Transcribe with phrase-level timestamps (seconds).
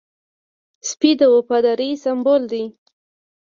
[0.89, 2.63] سپي د وفادارۍ سمبول دی.